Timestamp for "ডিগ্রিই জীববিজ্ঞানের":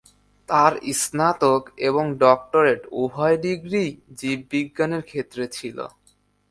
3.37-5.03